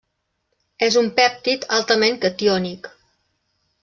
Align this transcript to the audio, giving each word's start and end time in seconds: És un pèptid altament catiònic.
És 0.85 0.95
un 1.01 1.11
pèptid 1.19 1.67
altament 1.79 2.17
catiònic. 2.23 2.91